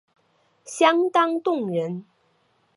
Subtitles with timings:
[0.65, 2.07] 相当动人